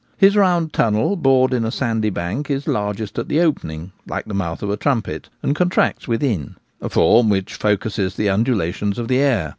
[0.17, 1.09] His round tunnel k.
[1.09, 1.23] hi Ambush.
[1.23, 4.71] 105 bored in a sandy bank is largest at the opening, like the mouth of
[4.71, 9.49] a trumpet, and contracts within— a form which focusses the undulations of the air.